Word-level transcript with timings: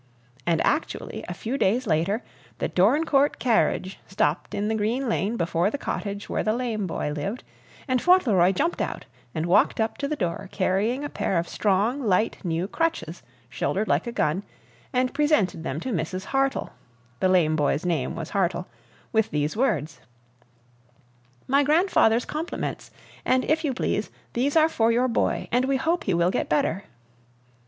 And 0.47 0.65
actually, 0.65 1.23
a 1.27 1.33
few 1.35 1.59
days 1.59 1.85
later, 1.85 2.23
the 2.57 2.67
Dorincourt 2.67 3.37
carriage 3.37 3.99
stopped 4.07 4.55
in 4.55 4.67
the 4.67 4.73
green 4.73 5.07
lane 5.07 5.37
before 5.37 5.69
the 5.69 5.77
cottage 5.77 6.27
where 6.27 6.41
the 6.41 6.53
lame 6.55 6.87
boy 6.87 7.11
lived, 7.11 7.43
and 7.87 8.01
Fauntleroy 8.01 8.51
jumped 8.51 8.81
out 8.81 9.05
and 9.35 9.45
walked 9.45 9.79
up 9.79 9.99
to 9.99 10.07
the 10.07 10.15
door, 10.15 10.49
carrying 10.51 11.03
a 11.03 11.07
pair 11.09 11.37
of 11.37 11.47
strong, 11.47 12.01
light, 12.01 12.39
new 12.43 12.67
crutches 12.67 13.21
shouldered 13.47 13.87
like 13.87 14.07
a 14.07 14.11
gun, 14.11 14.41
and 14.91 15.13
presented 15.13 15.63
them 15.63 15.79
to 15.81 15.93
Mrs. 15.93 16.25
Hartle 16.25 16.71
(the 17.19 17.29
lame 17.29 17.55
boy's 17.55 17.85
name 17.85 18.15
was 18.15 18.31
Hartle) 18.31 18.65
with 19.11 19.29
these 19.29 19.55
words: 19.55 20.01
"My 21.47 21.61
grandfather's 21.63 22.25
compliments, 22.25 22.89
and 23.23 23.45
if 23.45 23.63
you 23.63 23.71
please, 23.71 24.09
these 24.33 24.55
are 24.57 24.67
for 24.67 24.91
your 24.91 25.07
boy, 25.07 25.47
and 25.51 25.65
we 25.65 25.77
hope 25.77 26.05
he 26.05 26.15
will 26.15 26.31
get 26.31 26.49
better." 26.49 26.85